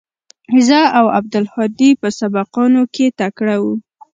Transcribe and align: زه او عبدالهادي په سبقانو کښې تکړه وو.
زه 0.67 0.79
او 0.99 1.05
عبدالهادي 1.17 1.89
په 2.01 2.07
سبقانو 2.19 2.81
کښې 2.93 3.07
تکړه 3.19 3.55
وو. 3.63 3.73